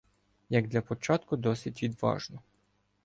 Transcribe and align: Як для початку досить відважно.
Як 0.49 0.67
для 0.67 0.81
початку 0.81 1.37
досить 1.37 1.83
відважно. 1.83 2.39